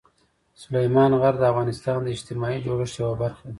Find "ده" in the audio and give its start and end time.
3.47-3.49